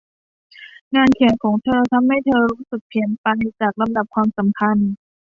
[0.95, 3.27] งานเขียนของเธอทำให้เธอรู้สึกผิดเพี้ยนไป
[3.61, 4.77] จากลำดับความสำคัญ